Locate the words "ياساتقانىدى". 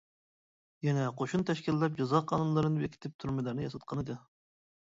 3.71-4.21